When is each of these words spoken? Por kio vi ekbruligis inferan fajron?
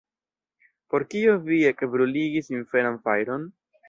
Por 0.93 1.03
kio 1.11 1.35
vi 1.49 1.59
ekbruligis 1.71 2.49
inferan 2.61 2.99
fajron? 3.05 3.45